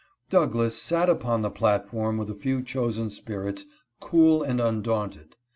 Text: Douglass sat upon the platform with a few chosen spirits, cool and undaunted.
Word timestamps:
Douglass 0.31 0.75
sat 0.81 1.09
upon 1.09 1.43
the 1.43 1.51
platform 1.51 2.17
with 2.17 2.31
a 2.31 2.33
few 2.33 2.63
chosen 2.63 3.11
spirits, 3.11 3.65
cool 3.99 4.41
and 4.41 4.59
undaunted. 4.59 5.35